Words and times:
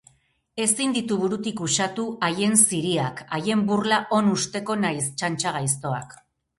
Ezin 0.63 0.95
ditu 0.95 1.17
burutik 1.23 1.61
uxatu 1.67 2.07
haien 2.29 2.57
ziriak, 2.63 3.23
haien 3.39 3.65
burla 3.71 4.03
on-usteko 4.21 4.83
nahiz 4.85 5.09
txantxa 5.09 5.59
gaiztoak. 5.63 6.23